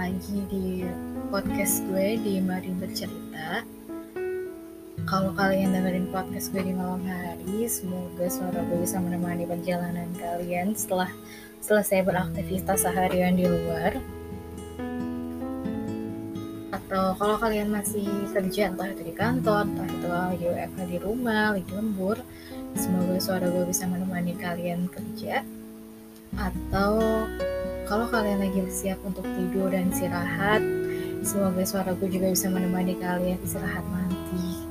[0.00, 0.80] lagi di
[1.28, 3.60] podcast gue di Mari Bercerita.
[5.04, 10.72] Kalau kalian dengerin podcast gue di malam hari, semoga suara gue bisa menemani perjalanan kalian
[10.72, 11.12] setelah
[11.60, 14.00] selesai beraktivitas seharian di luar.
[16.72, 21.52] Atau kalau kalian masih kerja entah itu di kantor, entah itu lagi WFH di rumah,
[21.52, 22.16] lagi lembur,
[22.72, 25.44] semoga suara gue bisa menemani kalian kerja.
[26.40, 26.96] Atau
[27.90, 30.62] kalau kalian lagi siap untuk tidur dan istirahat,
[31.26, 34.62] semoga suaraku juga bisa menemani kalian istirahat nanti.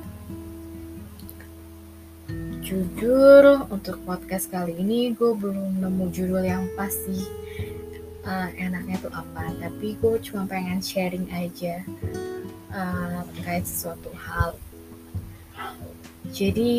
[2.64, 7.20] Jujur, untuk podcast kali ini gue belum nemu judul yang pasti
[8.24, 9.52] uh, enaknya tuh apa.
[9.52, 11.84] Tapi gue cuma pengen sharing aja
[12.72, 14.56] uh, terkait sesuatu hal.
[16.32, 16.72] Jadi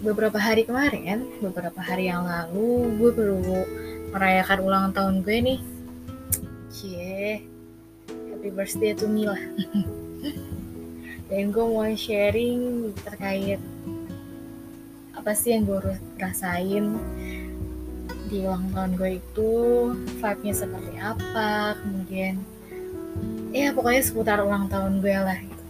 [0.00, 3.60] beberapa hari kemarin, beberapa hari yang lalu, gue perlu
[4.16, 5.60] merayakan ulang tahun gue nih
[8.42, 9.38] happy birthday to Mila.
[11.30, 13.62] Dan gue mau sharing terkait
[15.14, 15.78] apa sih yang gue
[16.18, 16.98] rasain
[18.26, 19.54] di ulang tahun gue itu,
[20.18, 22.42] vibe-nya seperti apa, kemudian
[23.54, 25.64] ya pokoknya seputar ulang tahun gue lah gitu.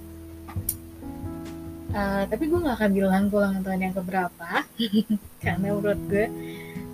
[1.93, 4.65] Uh, tapi gue gak akan bilang gue ulang tahun yang keberapa
[5.45, 6.25] karena menurut gue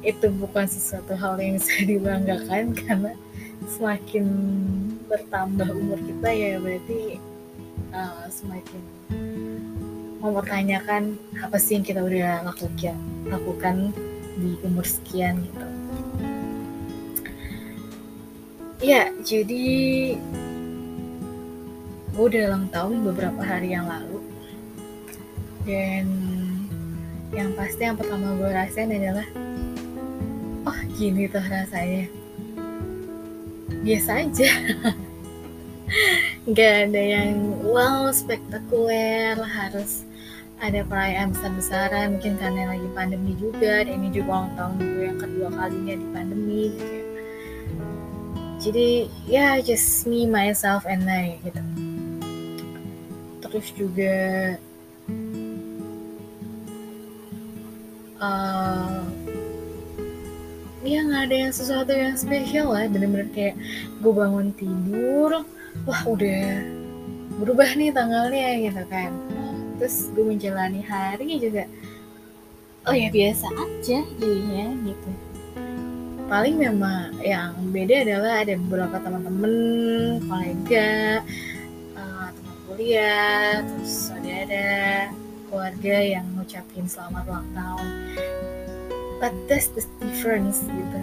[0.03, 3.15] itu bukan sesuatu hal yang bisa dibanggakan karena
[3.69, 4.27] semakin
[5.07, 7.21] bertambah umur kita ya berarti
[7.93, 8.83] uh, semakin
[10.19, 12.97] mempertanyakan apa sih yang kita udah lakukan
[13.29, 13.95] lakukan
[14.39, 15.67] di umur sekian gitu.
[18.79, 19.67] Ya jadi
[22.15, 24.19] gue udah ulang tahun beberapa hari yang lalu.
[25.69, 26.07] Dan
[27.31, 29.27] yang pasti yang pertama gue rasain adalah
[30.67, 32.09] oh gini tuh rasanya
[33.83, 34.51] biasa aja.
[36.49, 39.39] Nggak ada yang wow spektakuler.
[39.39, 40.05] Harus
[40.59, 42.19] ada perayaan besar-besaran.
[42.19, 43.87] Mungkin karena lagi pandemi juga.
[43.87, 47.07] Dan ini juga ulang tahun gue yang kedua kalinya di pandemi gitu ya.
[48.59, 48.89] Jadi
[49.31, 51.63] ya yeah, just me myself and I gitu.
[53.39, 54.17] Terus juga
[58.19, 58.98] uh,
[60.89, 62.89] ya nggak ada yang sesuatu yang spesial lah.
[62.89, 63.57] Bener-bener kayak
[64.01, 65.45] gue bangun tidur
[65.85, 66.65] wah udah
[67.39, 69.13] berubah nih tanggalnya gitu kan.
[69.77, 71.69] Terus gue menjalani hari juga
[72.89, 75.11] oh ya biasa aja jadinya gitu.
[76.29, 79.55] Paling memang yang beda adalah ada beberapa teman-teman
[80.29, 81.25] kolega
[81.97, 85.09] uh, teman kuliah terus ada
[85.49, 87.89] keluarga yang ngucapin selamat ulang tahun
[89.19, 90.99] but that's the difference gitu.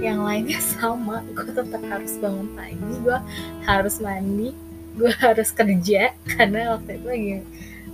[0.00, 1.24] Yang lainnya sama.
[1.32, 3.18] Gue tetap harus bangun pagi gue
[3.64, 4.50] harus mandi
[4.98, 7.34] gue harus kerja karena waktu itu lagi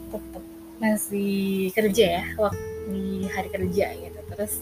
[0.08, 0.44] tetap
[0.80, 4.20] masih kerja ya waktu di hari kerja gitu.
[4.34, 4.54] Terus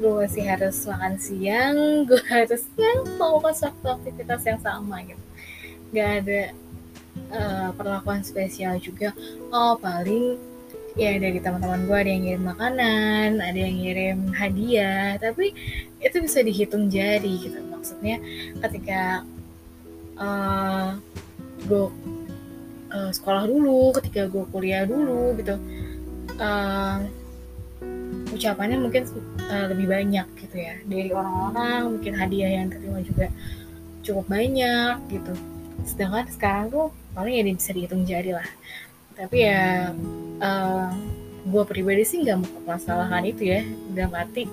[0.00, 1.76] gue masih harus makan siang
[2.08, 5.24] gue harus ya melakukan suatu aktivitas yang sama gitu.
[5.92, 6.42] Gak ada
[7.32, 9.12] uh, perlakuan spesial juga.
[9.52, 10.51] Oh paling
[10.92, 15.56] ya dari teman-teman gue ada yang ngirim makanan ada yang ngirim hadiah tapi
[16.02, 17.58] itu bisa dihitung jari gitu.
[17.62, 18.16] Maksudnya
[18.66, 19.22] ketika
[20.18, 20.98] uh,
[21.64, 21.86] gue
[22.92, 25.56] uh, sekolah dulu ketika gue kuliah dulu gitu
[26.42, 26.98] uh,
[28.32, 29.06] ucapannya mungkin
[29.48, 30.74] uh, lebih banyak gitu ya.
[30.84, 33.30] Dari orang-orang mungkin hadiah yang terima juga
[34.02, 35.32] cukup banyak gitu.
[35.86, 38.48] Sedangkan sekarang tuh paling ya bisa dihitung jari lah
[39.16, 39.92] tapi ya
[40.42, 40.88] uh,
[41.42, 43.60] gue pribadi sih nggak mempermasalahkan itu ya.
[43.92, 44.46] Dalam arti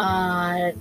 [0.00, 0.72] uh,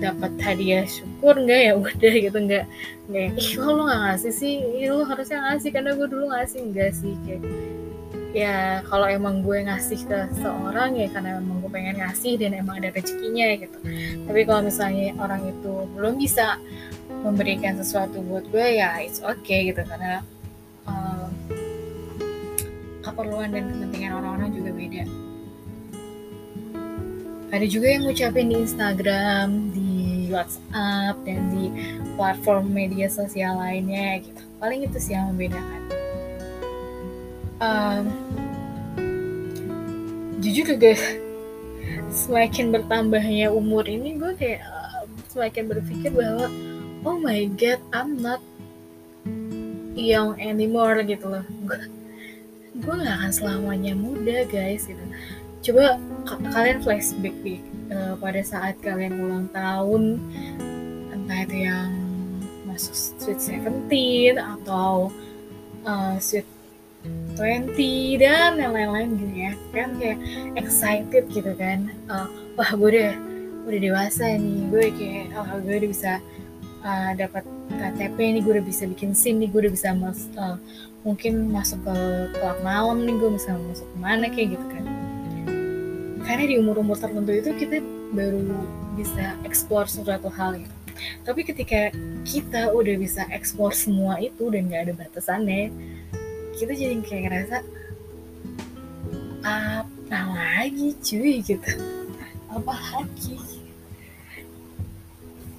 [0.00, 1.72] dapat hadiah syukur nggak ya?
[1.80, 2.64] Udah gitu nggak
[3.06, 4.54] nggak ih lo nggak ngasih sih?
[4.60, 6.58] Ih, lo harusnya ngasih karena gue dulu ngasih.
[6.60, 7.42] Enggak sih kayak
[8.36, 12.84] ya kalau emang gue ngasih ke seorang ya karena emang gue pengen ngasih dan emang
[12.84, 13.78] ada rezekinya gitu.
[14.28, 16.60] Tapi kalau misalnya orang itu belum bisa
[17.24, 19.80] memberikan sesuatu buat gue ya it's okay gitu.
[19.88, 20.20] Karena
[23.06, 25.04] keperluan dan kepentingan orang-orang juga beda.
[27.54, 29.94] Ada juga yang ngucapin di Instagram, di
[30.34, 31.70] WhatsApp, dan di
[32.18, 34.42] platform media sosial lainnya gitu.
[34.58, 35.82] Paling itu sih yang membedakan.
[37.56, 38.04] Um,
[40.42, 40.92] jujur juga
[42.26, 46.52] semakin bertambahnya umur ini gue kayak uh, semakin berpikir bahwa
[47.06, 48.44] oh my god I'm not
[49.96, 51.95] young anymore gitu loh gue
[52.84, 55.00] gak akan selamanya muda guys gitu.
[55.72, 55.98] Coba
[56.52, 57.36] kalian flashback
[57.90, 60.20] uh, pada saat kalian ulang tahun
[61.10, 61.90] entah itu yang
[62.68, 65.10] masuk sweet seventeen atau
[65.88, 66.46] uh, sweet
[67.38, 69.52] 20 dan yang lain-lain gitu ya.
[69.70, 70.18] Kan kayak
[70.58, 71.90] excited gitu kan.
[72.10, 72.26] Uh,
[72.58, 73.12] wah gue udah
[73.66, 74.58] udah dewasa nih.
[74.70, 76.12] Gue kayak oh gue udah bisa
[76.82, 80.56] uh, dapat KTP nih gue udah bisa bikin SIM nih gue udah bisa mas, uh,
[81.06, 81.96] mungkin masuk ke
[82.34, 84.84] klub malam nih gue bisa masuk ke mana kayak gitu kan.
[86.26, 87.78] Karena di umur-umur tertentu itu kita
[88.10, 88.42] baru
[88.98, 90.76] bisa explore suatu hal gitu
[91.24, 91.92] tapi ketika
[92.24, 95.70] kita udah bisa explore semua itu dan gak ada batasannya
[96.56, 97.56] kita jadi kayak ngerasa
[99.46, 101.38] apa lagi cuy?
[101.44, 101.72] gitu.
[102.50, 103.36] Apa lagi?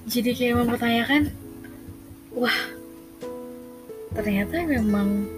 [0.08, 1.32] Jadi kayak mempertanyakan
[2.34, 2.60] wah
[4.12, 5.30] ternyata memang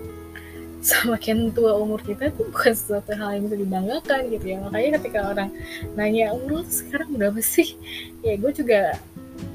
[0.80, 4.58] semakin tua umur kita tuh bukan sesuatu hal yang bisa dibanggakan gitu ya.
[4.64, 5.50] Makanya ketika orang
[5.92, 7.76] nanya umur sekarang berapa sih?
[8.24, 8.96] Ya gue juga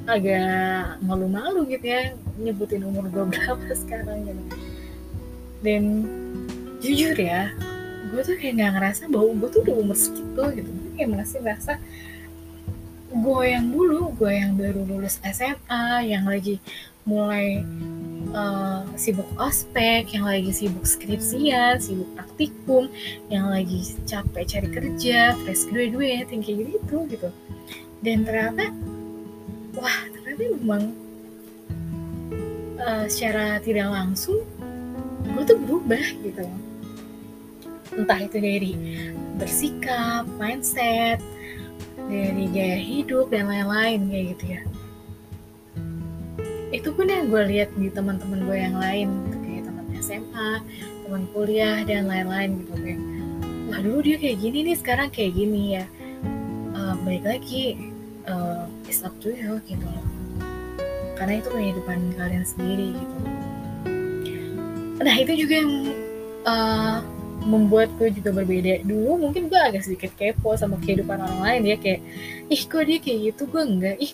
[0.06, 4.44] agak malu-malu gitu ya nyebutin umur gue berapa sekarang gitu.
[5.66, 5.83] Dan
[6.80, 7.50] jujur ya
[8.13, 10.69] gue tuh kayak nggak ngerasa bahwa gue tuh udah umur segitu gitu.
[10.69, 11.74] Gue kayak masih ngerasa
[13.16, 16.62] gue yang dulu gue yang baru lulus SMA yang lagi
[17.06, 17.66] mulai
[18.36, 22.92] uh, sibuk ospek yang lagi sibuk skripsian sibuk praktikum
[23.32, 27.30] yang lagi capek cari kerja fresh graduate yang kayak gitu gitu.
[28.04, 28.70] Dan ternyata
[29.80, 30.84] wah ternyata memang
[32.84, 34.44] uh, secara tidak langsung
[35.26, 36.46] gue tuh berubah gitu.
[37.96, 38.74] Entah itu dari
[39.40, 41.24] bersikap mindset
[42.06, 44.62] dari gaya hidup dan lain-lain kayak gitu ya
[46.81, 49.38] itu pun yang gue lihat di teman-teman gue yang lain gitu.
[49.44, 50.51] Kayak teman SMA
[51.06, 52.74] teman kuliah dan lain-lain gitu.
[52.80, 53.01] Kayak
[53.72, 55.86] wah dulu dia kayak gini nih sekarang kayak gini ya.
[56.75, 57.80] Uh, balik lagi
[58.27, 59.88] uh, it's up to you gitu.
[59.88, 60.16] Loh
[61.16, 63.18] karena itu kehidupan kalian sendiri gitu.
[65.00, 65.74] Nah itu juga yang
[66.44, 66.98] uh,
[67.44, 68.86] membuat gue juga berbeda.
[68.88, 72.02] Dulu mungkin gue agak sedikit kepo sama kehidupan orang lain ya kayak
[72.48, 73.42] ih kok dia kayak gitu?
[73.52, 73.96] Gue enggak.
[74.00, 74.12] Ih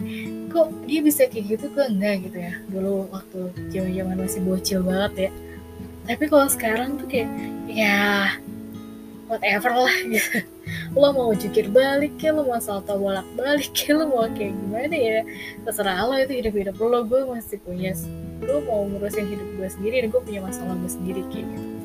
[0.50, 1.66] kok dia bisa kayak gitu?
[1.72, 2.54] Gue enggak gitu ya.
[2.68, 3.40] Dulu waktu
[3.70, 5.32] zaman zaman masih bocil banget ya.
[6.10, 7.30] Tapi kalau sekarang tuh kayak
[7.70, 8.36] ya
[9.30, 10.42] whatever lah gitu.
[10.98, 14.96] Lo mau jukir balik ya lo mau salto bolak balik ya lo mau kayak gimana
[14.98, 15.20] ya?
[15.64, 17.06] Terserah lo itu hidup hidup lo.
[17.08, 17.96] Gue masih punya
[18.42, 21.81] gue mau ngurusin hidup gue sendiri dan gue punya masalah gue sendiri kayak gitu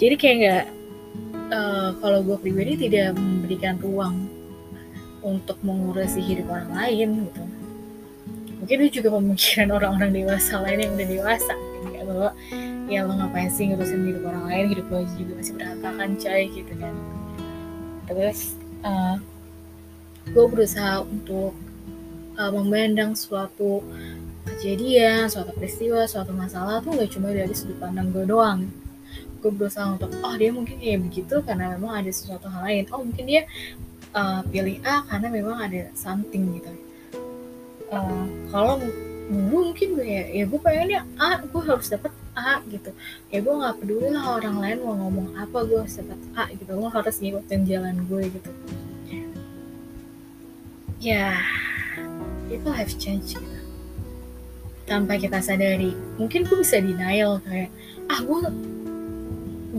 [0.00, 0.64] jadi kayak nggak
[1.52, 4.24] uh, kalau gue pribadi tidak memberikan ruang
[5.20, 7.44] untuk mengurusi hidup orang lain gitu.
[8.64, 11.54] Mungkin itu juga pemikiran orang-orang dewasa lain yang udah dewasa.
[11.92, 12.30] Kayak bahwa
[12.88, 14.64] ya lo ngapain sih ngurusin hidup orang lain?
[14.72, 16.94] Hidup lo juga masih berantakan coy gitu kan.
[18.08, 18.38] Terus
[18.80, 19.16] uh,
[20.32, 21.52] gue berusaha untuk
[22.40, 23.84] uh, memandang suatu
[24.48, 28.64] kejadian, suatu peristiwa, suatu masalah tuh gak cuma dari sudut pandang gue doang.
[29.40, 32.84] Gue berusaha untuk, oh dia mungkin kayak begitu karena memang ada sesuatu hal lain.
[32.92, 33.42] Oh mungkin dia
[34.12, 36.72] uh, pilih A karena memang ada something gitu.
[37.90, 42.90] Uh, kalau dulu mungkin gue ya, ya gue pengennya A, gue harus dapet A gitu.
[43.32, 46.68] Ya gue nggak peduli lah orang lain mau ngomong apa, gue harus dapet A gitu.
[46.68, 48.50] Gue harus ngikutin jalan gue gitu.
[51.00, 51.32] Ya,
[52.52, 53.60] people have changed gitu
[54.90, 57.70] tanpa kita sadari mungkin gue bisa denial kayak
[58.10, 58.38] ah gue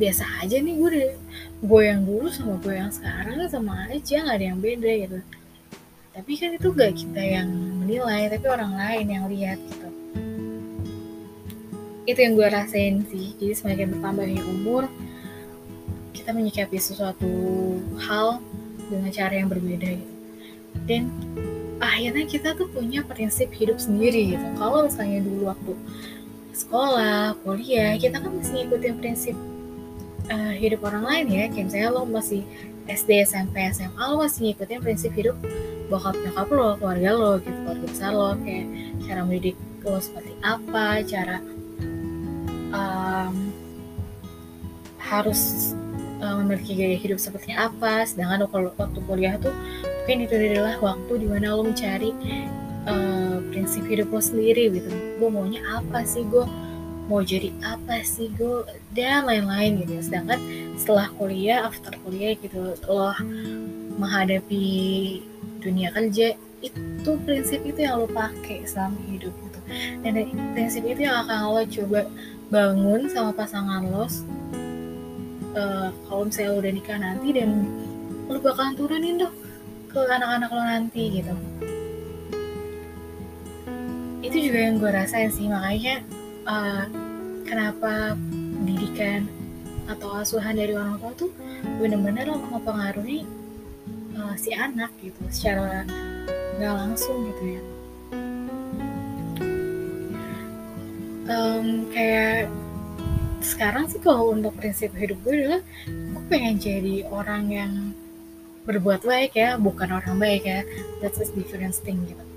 [0.02, 1.14] biasa aja nih gue deh
[1.62, 5.20] gue yang dulu sama gue yang sekarang sama aja nggak ada yang beda gitu.
[6.12, 7.48] Tapi kan itu gak kita yang
[7.80, 9.90] menilai tapi orang lain yang lihat gitu.
[12.04, 13.32] Itu yang gue rasain sih.
[13.40, 14.92] Jadi semakin bertambahnya umur
[16.12, 17.32] kita menyikapi sesuatu
[18.04, 18.44] hal
[18.92, 20.16] dengan cara yang berbeda gitu.
[20.84, 21.08] Dan
[21.80, 24.48] akhirnya kita tuh punya prinsip hidup sendiri gitu.
[24.60, 25.74] Kalau misalnya dulu waktu
[26.52, 29.36] sekolah kuliah kita kan masih ngikutin prinsip
[30.32, 31.44] uh, hidup orang lain ya.
[31.52, 32.42] Kayak misalnya lo masih
[32.88, 35.38] SD SMP SMA lo masih ngikutin prinsip hidup
[35.92, 38.32] bokap nyokap lo keluarga lo gitu keluarga besar lo.
[38.40, 38.66] Kayak
[39.04, 41.38] cara mendidik lo seperti apa cara
[42.72, 43.36] um,
[45.02, 45.74] harus
[46.24, 48.08] uh, memiliki gaya hidup seperti apa.
[48.08, 52.16] Sedangkan kalau waktu kuliah tuh mungkin itu adalah waktu di mana lo mencari
[52.88, 54.90] uh, prinsip hidup lo sendiri gitu.
[55.20, 56.24] Gue maunya apa sih?
[56.26, 56.48] Gue
[57.12, 58.64] mau jadi apa sih gue
[58.96, 60.00] dan lain-lain gitu.
[60.00, 60.40] Sedangkan
[60.80, 63.12] setelah kuliah after kuliah gitu lo
[64.00, 65.20] menghadapi
[65.60, 69.60] dunia kerja itu prinsip itu yang lo pakai selama hidup gitu.
[70.08, 70.14] Dan
[70.56, 72.02] prinsip itu yang akan lo coba
[72.48, 77.68] bangun sama pasangan lo uh, kalau misalnya lo udah nikah nanti dan
[78.32, 79.36] lo bakalan turunin dong
[79.92, 81.36] ke anak-anak lo nanti gitu.
[84.24, 86.00] Itu juga yang gue rasain sih makanya
[86.52, 86.84] uh,
[87.48, 88.20] kenapa
[88.60, 89.26] pendidikan
[89.88, 91.32] atau asuhan dari orang tua tuh
[91.80, 93.24] benar-benar mempengaruhi
[94.20, 95.88] uh, si anak gitu secara
[96.60, 97.64] nggak langsung gitu ya.
[101.32, 102.52] Um, kayak
[103.40, 107.74] sekarang sih kalau untuk prinsip hidup gue adalah gue pengen jadi orang yang
[108.68, 110.62] berbuat baik ya bukan orang baik ya.
[111.00, 112.31] That's a different thing gitu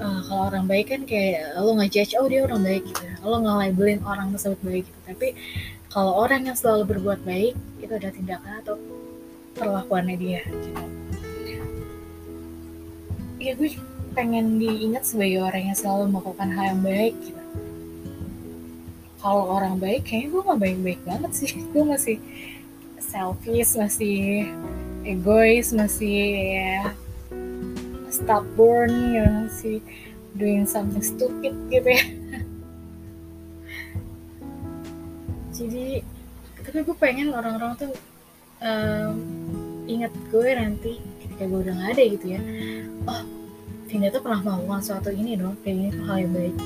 [0.00, 4.00] uh, kalau orang baik kan kayak lo ngejudge oh dia orang baik gitu lo nge-labelin
[4.04, 5.00] orang tersebut baik gitu.
[5.08, 5.28] Tapi
[5.88, 8.76] kalau orang yang selalu berbuat baik itu ada tindakan atau
[9.54, 10.82] perlakuannya dia gitu.
[13.40, 13.76] Ya gue
[14.14, 17.42] pengen diingat sebagai orang yang selalu melakukan hal yang baik gitu.
[19.24, 21.50] Kalau orang baik kayaknya gue gak baik-baik banget sih.
[21.72, 22.20] Gue masih
[23.00, 24.52] selfish masih
[25.06, 26.20] egois masih
[26.60, 26.92] ya,
[28.14, 29.82] stubborn ya masih
[30.38, 32.04] doing something stupid gitu ya.
[35.58, 36.06] Jadi
[36.62, 37.92] tapi gue pengen orang-orang tuh
[38.62, 39.14] um,
[39.90, 42.40] ingat gue nanti ketika gue udah gak ada gitu ya.
[43.10, 43.22] Oh
[43.90, 46.56] Vinda tuh pernah melakukan suatu ini dong kayak ini hal yang baik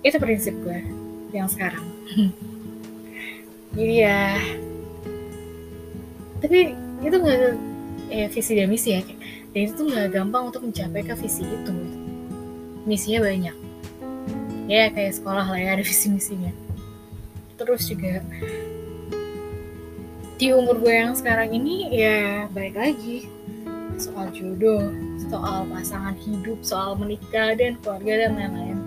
[0.00, 0.80] itu prinsip gue
[1.34, 1.84] yang sekarang.
[3.76, 4.38] Jadi ya
[6.40, 6.72] tapi
[7.04, 7.69] itu nggak
[8.10, 9.02] eh visi dan misi ya
[9.54, 11.74] dan itu tuh nggak gampang untuk mencapai ke visi itu.
[12.84, 13.56] Misinya banyak.
[14.66, 16.50] Ya kayak sekolah lah ya ada visi misinya
[17.60, 18.24] terus juga
[20.40, 23.28] di umur gue yang sekarang ini ya balik lagi.
[24.00, 24.88] Soal jodoh
[25.28, 28.78] soal pasangan hidup soal menikah dan keluarga dan lain-lain.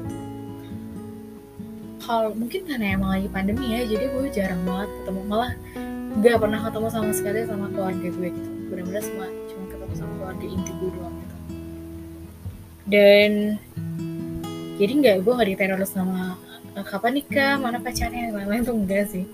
[2.01, 5.21] Kalau mungkin karena emang lagi pandemi ya jadi gue jarang banget ketemu.
[5.29, 5.53] Malah
[6.17, 10.45] nggak pernah ketemu sama sekali sama keluarga gue gitu benar-benar semua cuma ketemu sama keluarga
[10.49, 11.35] inti gue doang gitu.
[12.89, 13.31] Dan
[14.81, 16.35] jadi nggak gue nggak diteror sama
[16.73, 19.25] eh, kapan nikah mana pacarnya lain-lain tuh enggak sih.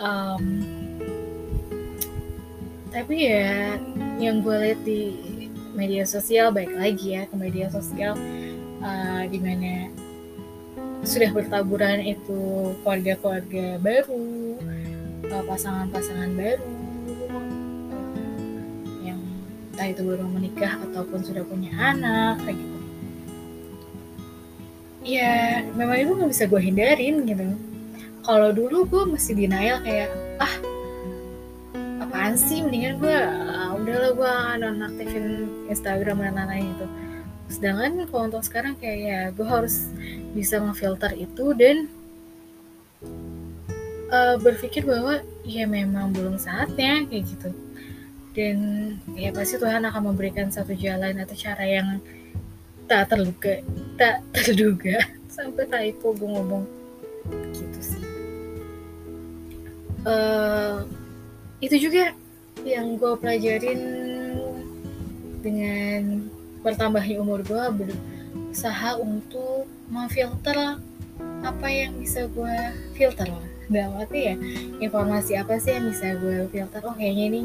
[0.00, 0.64] Um,
[2.90, 3.78] tapi ya
[4.16, 5.00] yang gue lihat di
[5.74, 8.14] media sosial baik lagi ya ke media sosial
[8.80, 9.90] uh, di mana
[11.04, 14.56] sudah bertaburan itu keluarga-keluarga baru,
[15.28, 16.73] eh, pasangan-pasangan baru
[19.74, 22.78] entah itu baru menikah ataupun sudah punya anak kayak gitu.
[25.04, 27.44] Ya memang itu nggak bisa gue hindarin gitu.
[28.22, 30.54] Kalau dulu gue masih denial kayak ah
[32.00, 33.18] apaan sih mendingan gue
[33.50, 36.86] ah, udahlah gue nonaktifin Instagram dan lain-lain gitu
[37.52, 39.92] sedangkan kalau untuk sekarang kayak ya gue harus
[40.32, 41.86] bisa ngefilter itu dan
[44.08, 47.50] uh, berpikir bahwa ya memang belum saatnya kayak gitu
[48.34, 48.58] dan
[49.14, 52.02] ya pasti Tuhan akan memberikan satu jalan atau cara yang
[52.90, 53.62] tak terluka
[53.94, 54.98] tak terduga.
[55.34, 56.64] Sampai typo gue ngomong
[57.54, 58.04] gitu sih.
[60.04, 60.84] Uh,
[61.62, 62.12] itu juga
[62.66, 63.80] yang gue pelajarin
[65.40, 66.28] dengan
[66.60, 70.80] bertambahnya umur gue berusaha untuk memfilter
[71.44, 72.56] apa yang bisa gue
[72.96, 74.34] filter lah dalam arti ya
[74.80, 76.80] informasi apa sih yang bisa gue filter?
[76.84, 77.40] Oh kayaknya ini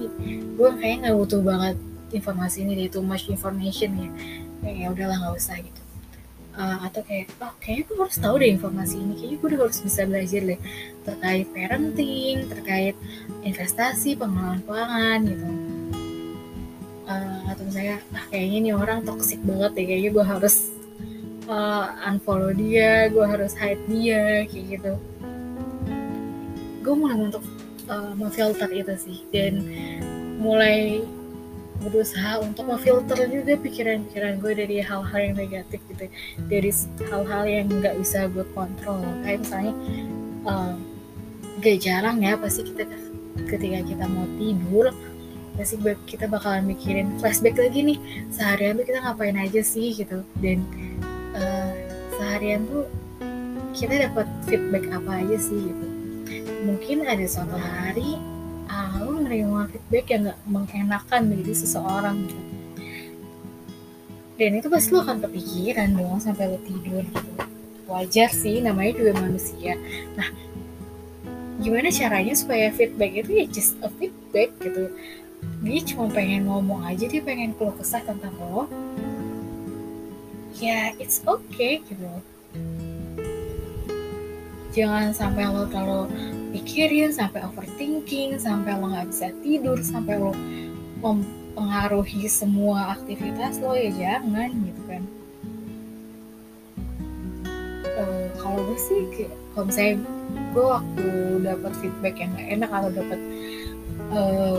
[0.55, 1.75] gue kayaknya nggak butuh banget
[2.09, 4.09] informasi ini deh too much information ya.
[4.59, 5.81] Kayak ya udahlah nggak usah gitu.
[6.59, 9.79] Uh, atau kayak oh kayaknya gue harus tahu deh informasi ini kayaknya gue udah harus
[9.79, 10.59] bisa belajar deh.
[11.07, 12.95] Terkait parenting terkait
[13.47, 15.47] investasi pengelolaan keuangan gitu.
[17.09, 20.55] Uh, atau misalnya ah kayaknya ini orang toxic banget deh kayaknya gue harus
[21.49, 24.93] uh, unfollow dia gue harus hide dia kayak gitu
[26.79, 27.43] gue mulai untuk
[27.91, 29.17] uh, memfilter itu sih.
[29.29, 29.65] Dan
[30.39, 31.03] mulai
[31.79, 36.11] berusaha untuk memfilter juga pikiran-pikiran gue dari hal-hal yang negatif gitu
[36.51, 36.71] dari
[37.07, 38.99] hal-hal yang nggak bisa gue kontrol.
[39.23, 39.73] Kayak misalnya
[40.43, 40.75] uh,
[41.63, 42.83] gak jarang ya pasti kita
[43.47, 44.91] ketika kita mau tidur
[45.55, 45.75] pasti
[46.07, 47.99] kita bakalan mikirin flashback lagi nih.
[48.31, 50.23] Seharian tuh kita ngapain aja sih gitu.
[50.39, 50.63] Dan
[51.35, 51.71] uh,
[52.19, 52.87] seharian tuh
[53.71, 55.88] kita dapat feedback apa aja sih gitu
[56.63, 58.19] mungkin ada suatu hari
[58.69, 62.43] ah, lu menerima feedback yang gak mengenakan dari seseorang gitu.
[64.39, 67.31] Dan itu pasti lo akan kepikiran dong sampai lo tidur gitu.
[67.89, 69.75] Wajar sih namanya juga manusia.
[70.15, 70.29] Nah
[71.59, 74.93] gimana caranya supaya feedback itu ya just a feedback gitu?
[75.59, 78.69] Dia cuma pengen ngomong aja dia pengen keluh kesah tentang lo.
[80.59, 82.07] Ya it's okay gitu
[84.75, 86.09] jangan sampai lo terlalu
[86.53, 90.31] pikirin sampai overthinking sampai lo nggak bisa tidur sampai lo
[91.01, 91.25] mem,
[91.59, 95.03] mempengaruhi semua aktivitas lo ya jangan gitu kan.
[97.99, 99.99] Uh, kalau gue sih kalau misalnya
[100.55, 101.07] gue waktu
[101.43, 103.19] dapat feedback yang gak enak atau dapat
[104.15, 104.57] uh,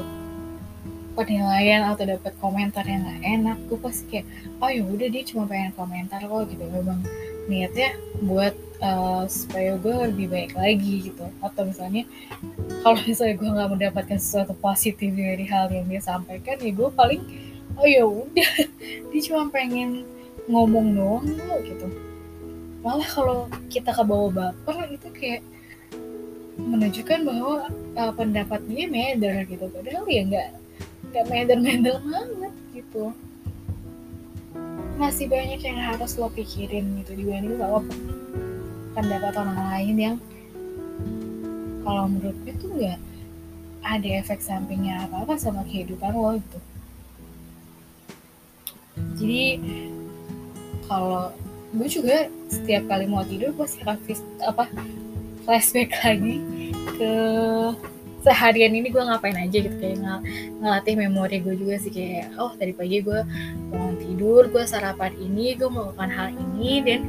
[1.17, 4.27] penilaian atau dapat komentar yang gak enak gue pasti kayak
[4.61, 6.69] oh ya udah dia cuma pengen komentar kok gitu.
[6.69, 7.01] Memang
[7.51, 11.27] niatnya buat uh, supaya gue lebih baik lagi gitu.
[11.43, 12.07] Atau misalnya
[12.87, 17.23] kalau misalnya gue nggak mendapatkan sesuatu positif dari hal yang dia sampaikan ya gue paling
[17.75, 18.51] oh ya udah.
[19.11, 20.07] Dia cuma pengen
[20.47, 21.27] ngomong doang
[21.67, 21.87] gitu.
[22.81, 23.39] Malah kalau
[23.69, 25.43] kita ke bawah baper itu kayak
[26.57, 27.67] menunjukkan bahwa
[27.99, 29.67] uh, pendapat dia meder gitu.
[29.69, 30.49] Padahal ya nggak
[31.11, 33.11] nggak meder-meder banget gitu
[35.01, 37.81] masih banyak yang harus lo pikirin gitu dibanding bahwa
[38.93, 40.17] pendapat orang lain yang
[41.81, 43.01] kalau menurut gue tuh nggak
[43.81, 46.59] ada efek sampingnya apa-apa sama kehidupan lo gitu.
[49.17, 49.45] Jadi
[50.85, 51.33] kalau
[51.73, 53.81] gue juga setiap kali mau tidur pasti
[54.45, 54.69] apa
[55.49, 56.45] flashback lagi
[57.01, 57.13] ke
[58.21, 59.73] seharian ini gue ngapain aja gitu.
[59.81, 60.21] Kayak ng
[60.61, 61.89] ngelatih memori gue juga sih.
[61.89, 63.21] Kayak oh tadi pagi gue
[64.21, 67.01] tidur gue sarapan ini gue melakukan hal ini dan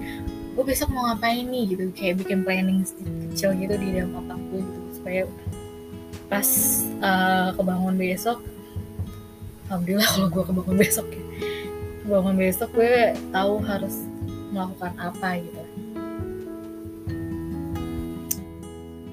[0.55, 1.91] gue besok mau ngapain nih gitu.
[1.91, 2.87] Kayak bikin planning
[3.35, 5.21] kecil gitu di dalam otak gue gitu supaya
[6.31, 6.47] pas
[7.03, 8.39] uh, kebangun besok
[9.67, 11.23] alhamdulillah kalau gue kebangun besok ya.
[12.07, 12.95] Kebangun besok gue
[13.35, 13.95] tahu harus
[14.55, 15.63] melakukan apa gitu.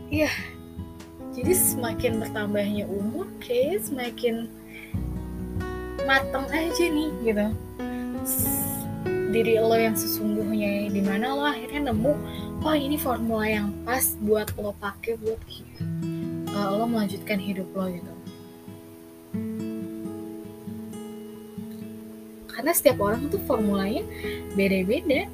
[0.07, 0.31] Iya.
[1.35, 4.47] Jadi semakin bertambahnya umur kayak semakin
[6.07, 7.50] mateng aja nih gitu
[9.28, 12.12] diri lo yang sesungguhnya di mana lo akhirnya nemu
[12.64, 15.38] oh ini formula yang pas buat lo pakai buat
[16.52, 18.12] uh, lo melanjutkan hidup lo gitu.
[22.50, 24.02] Karena setiap orang tuh formulanya
[24.58, 25.30] beda-beda.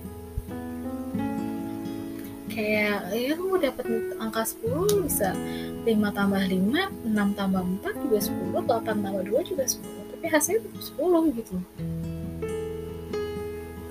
[2.53, 3.87] Kayak ya kamu dapat
[4.21, 9.65] angka 10 bisa 5 tambah 5 6 tambah 4 juga 10 8 tambah 2 juga
[9.67, 9.83] 10
[10.15, 11.55] tapi hasilnya tetap 10 gitu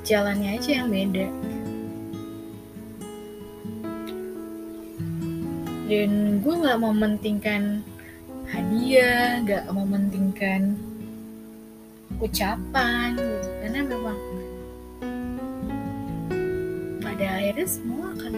[0.04, 1.28] jalannya aja yang beda.
[5.88, 7.84] Dan gue nggak mementingkan
[8.52, 10.76] hadiah nggak mementingkan
[12.20, 13.50] ucapan gitu.
[13.64, 14.20] Karena memang
[17.00, 18.34] pada akhirnya semua akan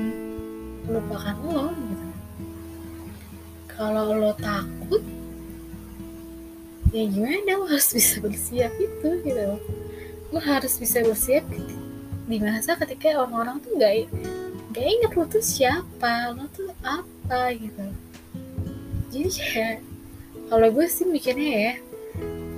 [0.85, 2.07] melupakan lo gitu.
[3.75, 5.03] Kalau lo takut
[6.95, 9.59] ya gimana lo harus bisa bersiap itu gitu
[10.35, 11.47] lo harus bisa bersiap
[12.27, 14.11] di masa ketika orang-orang tuh gak
[14.75, 17.87] gak inget lo tuh siapa lo tuh apa gitu.
[19.15, 19.79] Jadi kayak
[20.51, 21.73] kalau gue sih mikirnya ya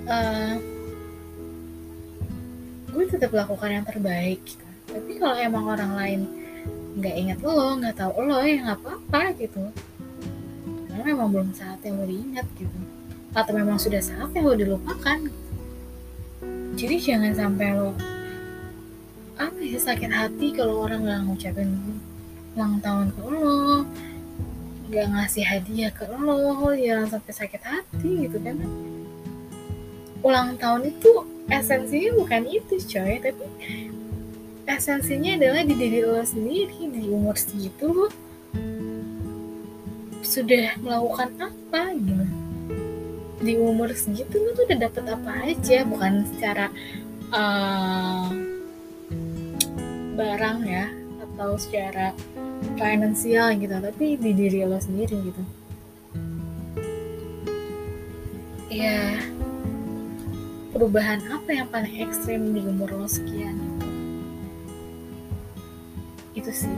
[0.10, 0.56] uh,
[2.98, 4.66] gue tetap lakukan yang terbaik gitu.
[4.90, 6.22] tapi kalau emang orang lain
[6.98, 9.62] nggak inget lo nggak tahu lo ya nggak apa-apa gitu.
[10.90, 12.80] Karena memang belum saatnya lo diingat gitu.
[13.38, 15.30] Atau memang sudah saatnya lo dilupakan.
[15.30, 15.47] gitu
[16.78, 17.98] jadi jangan sampai lo
[19.42, 21.74] apa ya sakit hati kalau orang nggak ngucapin
[22.54, 23.82] ulang tahun ke lo
[24.88, 28.62] nggak ngasih hadiah ke lo jangan sampai sakit hati gitu kan.
[30.22, 33.46] Ulang tahun itu esensinya bukan itu coy tapi
[34.70, 38.08] esensinya adalah di diri lo sendiri di umur segitu lo
[40.22, 42.17] sudah melakukan apa gitu
[43.48, 45.88] di umur segitu lu tuh udah dapet apa aja?
[45.88, 46.68] Bukan secara
[47.32, 48.28] uh,
[50.20, 50.92] barang ya
[51.24, 52.12] atau secara
[52.76, 55.44] finansial gitu tapi di diri lo sendiri gitu.
[58.68, 59.16] Ya
[60.76, 63.56] perubahan apa yang paling ekstrim di umur lo sekian?
[66.36, 66.76] Itu sih.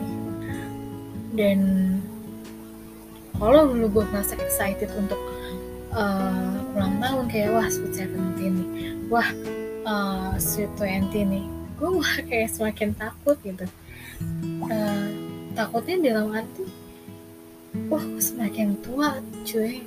[1.34, 1.60] Dan
[3.40, 5.18] kalau dulu gue merasa excited untuk
[5.94, 8.70] uh, ulang tahun kayak wah Sweet Seventeen nih.
[9.10, 9.30] Wah
[9.86, 11.46] uh, Sweet Twenty nih.
[11.80, 13.66] Gue mah kayak semakin takut gitu.
[14.66, 15.08] Uh,
[15.56, 16.68] takutnya dalam arti
[17.88, 19.86] wah gue semakin tua cuy.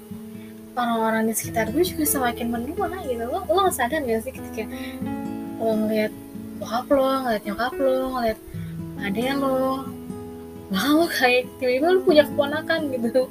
[0.73, 3.25] Orang-orang di sekitar gue juga semakin menua gitu.
[3.29, 4.65] Lo lo sadar gak sih ketika
[5.61, 6.12] lo ngeliat
[6.59, 8.38] bokap lo ngeliat nyokap lo ngeliat
[9.03, 9.85] adek lo
[10.73, 13.23] bahkan lo kayak tiba-tiba lo punya keponakan gitu.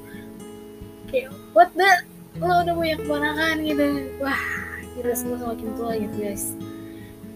[1.09, 1.89] Kayak what the
[2.41, 3.85] lo udah punya keponakan gitu.
[4.17, 4.43] Wah
[4.97, 6.45] kita semua semakin tua gitu guys.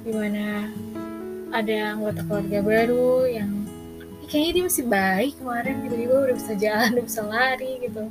[0.02, 0.74] Di mana
[1.54, 3.52] ada anggota keluarga baru yang
[4.26, 8.04] kayaknya dia masih baik kemarin tiba-tiba udah bisa jalan udah bisa lari gitu.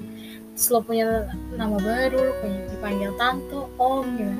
[0.54, 1.26] Terus lo punya
[1.58, 4.36] nama baru lo punya dipanggil tante om gitu.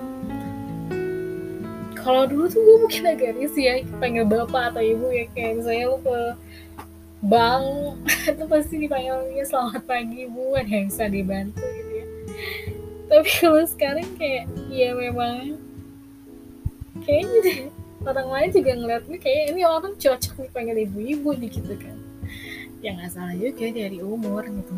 [1.98, 5.26] Kalau dulu tuh gue mungkin agak risih ya panggil bapak atau ibu ya.
[5.34, 6.18] Kayak misalnya lu ke
[7.24, 7.66] bank
[8.30, 10.54] itu pasti dipanggilnya selamat pagi bu.
[10.54, 11.58] Ada yang bisa dibantu.
[11.58, 11.73] gitu
[13.10, 15.58] tapi kalau sekarang kayak ya memang.
[17.02, 17.74] Kayaknya
[18.06, 21.96] orang lain juga ngeliatnya kayak ini orang cocok dipanggil ibu-ibu nih gitu kan.
[22.78, 24.74] Ya nggak salah juga dari umur gitu.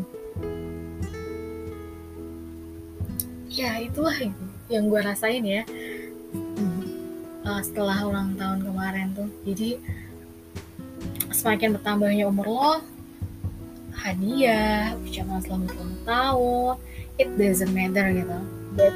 [3.53, 4.17] Ya itulah
[4.67, 5.61] yang gue rasain ya.
[7.47, 9.29] Uh, setelah ulang tahun kemarin tuh.
[9.45, 9.77] Jadi
[11.31, 12.73] semakin bertambahnya umur lo
[13.93, 16.75] hadiah ucapan selamat ulang tahun
[17.17, 18.37] it doesn't matter gitu.
[18.77, 18.93] But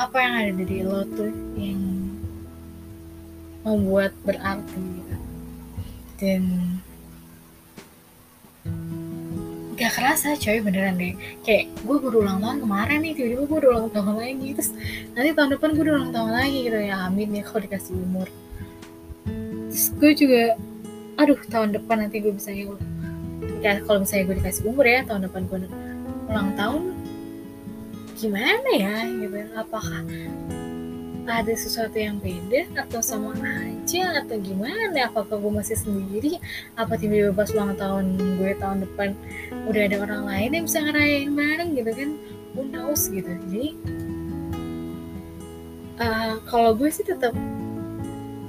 [0.00, 1.82] apa yang ada di lo tuh yang
[3.66, 5.16] membuat berarti gitu.
[6.16, 6.42] Dan
[9.76, 11.16] gak kerasa coy beneran deh.
[11.44, 14.48] Kayak gue baru ulang tahun kemarin nih tiba-tiba gue udah ulang tahun lagi.
[14.56, 14.70] Terus
[15.12, 16.96] nanti tahun depan gue udah ulang tahun lagi gitu ya.
[17.08, 18.28] Amin ya kalau dikasih umur.
[19.68, 20.42] Terus gue juga
[21.20, 22.48] aduh tahun depan nanti gue bisa
[23.60, 25.58] ya kalau misalnya gue dikasih umur ya tahun depan gue
[26.32, 26.99] ulang tahun
[28.20, 30.04] gimana ya gitu apakah
[31.30, 35.06] ada sesuatu yang beda atau sama aja atau gimana?
[35.06, 36.42] Apakah gue masih sendiri?
[36.74, 39.14] Apa tiba-tiba pas ulang tahun gue tahun depan
[39.70, 42.10] udah ada orang lain yang bisa ngerayain bareng gitu kan?
[42.58, 43.30] Who knows gitu.
[43.30, 43.78] Jadi
[46.02, 47.30] uh, kalau gue sih tetap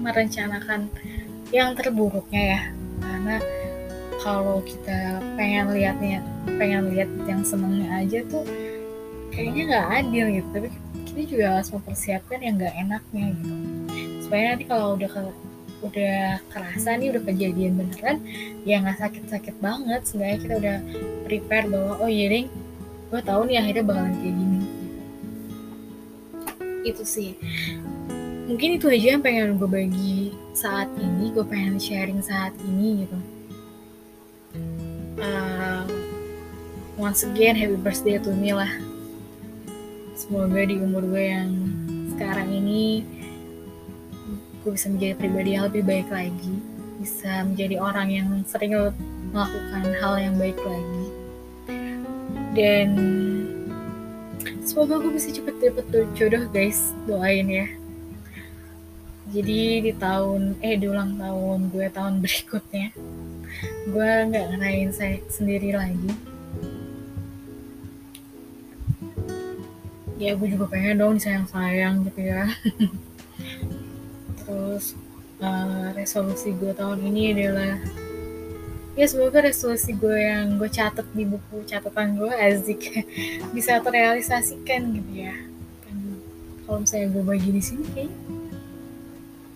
[0.02, 0.90] merencanakan
[1.54, 2.62] yang terburuknya ya.
[2.98, 3.38] Karena
[4.26, 6.26] kalau kita pengen lihatnya
[6.58, 8.46] pengen lihat yang senengnya aja tuh
[9.32, 10.48] kayaknya nggak adil gitu.
[10.52, 10.70] Tapi
[11.12, 13.56] kita juga harus mempersiapkan yang gak enaknya gitu.
[14.24, 15.22] Supaya nanti kalau udah ke,
[15.84, 18.18] udah kerasa nih udah kejadian beneran
[18.64, 20.02] ya nggak sakit-sakit banget.
[20.08, 20.78] Seenggaknya kita udah
[21.28, 22.48] prepare bahwa oh iya ding
[23.12, 24.60] gue tahu nih akhirnya bakalan kayak gini.
[26.88, 27.36] Itu sih.
[28.48, 33.18] Mungkin itu aja yang pengen gue bagi saat ini gue pengen sharing saat ini gitu.
[35.20, 35.84] Uh,
[36.96, 38.72] once again happy birthday to me lah
[40.32, 41.52] semoga di umur gue yang
[42.16, 43.04] sekarang ini
[44.64, 46.56] gue bisa menjadi pribadi yang lebih baik lagi.
[47.04, 48.72] Bisa menjadi orang yang sering
[49.36, 51.06] melakukan hal yang baik lagi.
[52.56, 52.90] Dan
[54.64, 56.96] semoga gue bisa cepet dapet jodoh guys.
[57.04, 57.68] Doain ya.
[59.36, 62.96] Jadi di tahun eh di ulang tahun gue tahun berikutnya
[63.92, 66.31] gue nggak ngerayain saya sendiri lagi
[70.22, 72.46] ya gue juga pengen dong disayang-sayang gitu ya.
[74.46, 74.94] Terus
[75.42, 77.82] uh, resolusi gue tahun ini adalah
[78.94, 83.02] ya semoga resolusi gue yang gue catat di buku catatan gue azik
[83.56, 85.34] bisa terrealisasikan gitu ya.
[85.90, 86.22] Kan
[86.70, 88.14] kalau misalnya gue bagi di sini kayak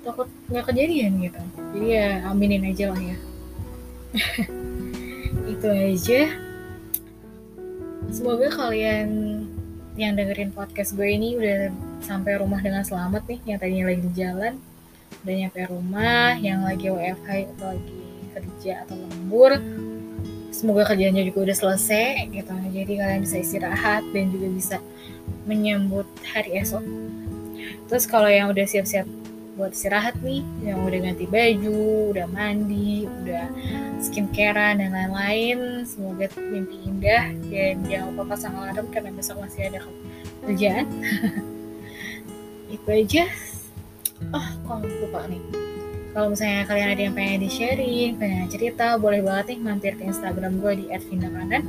[0.01, 1.41] takut nggak kejadian gitu.
[1.77, 3.17] Jadi ya aminin aja lah ya.
[5.53, 6.21] Itu aja.
[8.09, 9.34] Semoga kalian
[9.95, 11.71] yang dengerin podcast gue ini udah
[12.03, 14.53] sampai rumah dengan selamat nih yang tadinya lagi di jalan
[15.23, 17.97] udah nyampe rumah yang lagi WFH atau lagi
[18.35, 19.55] kerja atau lembur
[20.55, 22.53] semoga kerjanya juga udah selesai gitu.
[22.71, 24.77] Jadi kalian bisa istirahat dan juga bisa
[25.43, 26.83] menyambut hari esok.
[27.91, 29.03] Terus kalau yang udah siap-siap
[29.55, 33.47] buat istirahat nih yang udah ganti baju udah mandi udah
[34.03, 35.87] skincarean dan lain-lain.
[35.87, 39.79] Semoga mimpi indah dan jangan lupa pasang alarm karena besok masih ada
[40.43, 40.85] kerjaan.
[42.75, 43.23] Itu aja.
[44.35, 45.39] Oh kok lupa nih.
[46.15, 50.03] Kalau misalnya kalian ada yang pengen di sharing pengen cerita boleh banget nih mampir ke
[50.07, 51.63] instagram gue di @vindakanan.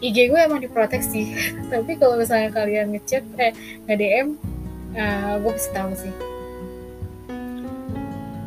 [0.00, 1.36] IG gue emang diproteksi
[1.72, 3.52] tapi kalau misalnya kalian ngechat eh
[3.84, 4.28] nge DM
[4.94, 6.14] uh, gue bisa tahu sih.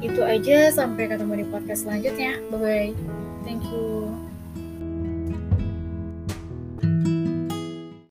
[0.04, 2.40] Itu aja sampai ketemu di podcast selanjutnya.
[2.52, 4.33] Bye bye thank you